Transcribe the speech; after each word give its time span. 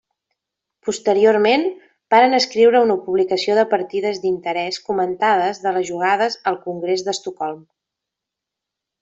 Posteriorment, 0.85 1.65
varen 2.13 2.33
escriure 2.37 2.81
una 2.85 2.95
publicació 3.09 3.57
de 3.59 3.65
partides 3.75 4.23
d'interès 4.25 4.81
comentades 4.89 5.63
de 5.67 5.75
les 5.77 5.87
jugades 5.93 6.41
al 6.53 6.59
Congrés 6.65 7.07
d'Estocolm. 7.11 7.63